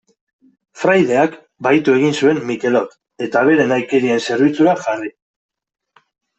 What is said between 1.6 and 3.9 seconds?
bahitu egin zuen Mikelot, eta bere